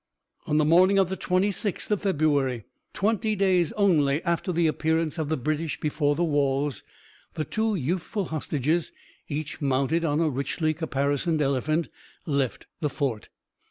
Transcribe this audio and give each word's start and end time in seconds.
On 0.47 0.57
the 0.57 0.65
morning 0.65 0.97
of 0.97 1.09
the 1.09 1.15
26th 1.17 1.91
of 1.91 2.01
February, 2.01 2.63
twenty 2.91 3.35
days 3.35 3.71
only 3.73 4.23
after 4.23 4.51
the 4.51 4.65
appearance 4.65 5.19
of 5.19 5.29
the 5.29 5.37
British 5.37 5.79
before 5.79 6.15
the 6.15 6.23
walls, 6.23 6.81
the 7.35 7.45
two 7.45 7.75
youthful 7.75 8.25
hostages, 8.25 8.91
each 9.27 9.61
mounted 9.61 10.03
on 10.03 10.19
a 10.19 10.27
richly 10.27 10.73
caparisoned 10.73 11.39
elephant, 11.39 11.87
left 12.25 12.65
the 12.79 12.89
fort. 12.89 13.29